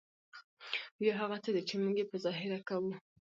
[0.99, 2.91] ریا هغه څه دي، چي موږ ئې په ظاهره کوو.